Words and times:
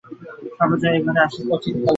সর্বজয়া 0.57 0.91
এ 0.91 1.05
ঘরে 1.05 1.19
আসে 1.25 1.39
ক্বচিৎ 1.39 1.63
কালেভদ্রে 1.65 1.75
কখনো। 1.75 1.87